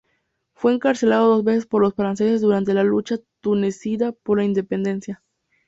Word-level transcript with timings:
Fue 0.55 0.73
encarcelado 0.73 1.27
dos 1.29 1.43
veces 1.43 1.67
por 1.67 1.83
los 1.83 1.93
franceses 1.93 2.41
durante 2.41 2.73
la 2.73 2.81
lucha 2.83 3.19
tunecina 3.39 4.11
por 4.13 4.39
la 4.39 4.45
independencia. 4.45 5.21